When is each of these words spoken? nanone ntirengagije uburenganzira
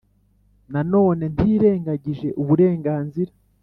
nanone 0.71 1.25
ntirengagije 1.35 2.27
uburenganzira 2.41 3.31